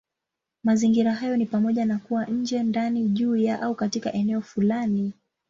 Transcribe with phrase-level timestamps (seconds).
[0.63, 5.13] Mazingira hayo ni pamoja na kuwa nje, ndani, juu ya, au katika eneo fulani.